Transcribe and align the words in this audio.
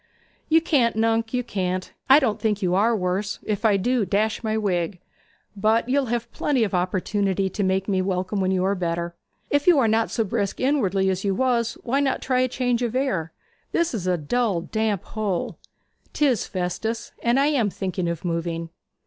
'You 0.49 0.61
can't, 0.61 0.95
nunc, 0.95 1.31
you 1.31 1.43
can't. 1.43 1.93
I 2.09 2.17
don't 2.17 2.39
think 2.41 2.59
you 2.63 2.73
are 2.73 2.95
worse 2.97 3.37
if 3.43 3.63
I 3.63 3.77
do, 3.77 4.03
dash 4.03 4.43
my 4.43 4.57
wig. 4.57 4.97
But 5.55 5.87
you'll 5.89 6.07
have 6.07 6.31
plenty 6.31 6.63
of 6.63 6.73
opportunities 6.73 7.51
to 7.51 7.63
make 7.63 7.87
me 7.87 8.01
welcome 8.01 8.41
when 8.41 8.49
you 8.49 8.63
are 8.65 8.73
better. 8.73 9.13
If 9.51 9.67
you 9.67 9.77
are 9.77 9.87
not 9.87 10.09
so 10.09 10.23
brisk 10.23 10.59
inwardly 10.59 11.11
as 11.11 11.23
you 11.23 11.35
was, 11.35 11.75
why 11.83 11.99
not 11.99 12.19
try 12.23 12.47
change 12.47 12.81
of 12.81 12.95
air? 12.95 13.31
This 13.73 13.93
is 13.93 14.07
a 14.07 14.17
dull, 14.17 14.61
damp 14.61 15.03
hole.' 15.03 15.59
''Tis, 16.13 16.47
Festus; 16.47 17.11
and 17.21 17.39
I 17.39 17.49
am 17.53 17.69
thinking 17.69 18.07
of 18.09 18.25
moving.' 18.25 18.69